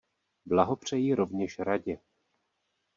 Blahopřeji 0.45 1.13
rovněž 1.15 1.59
Radě. 1.59 1.97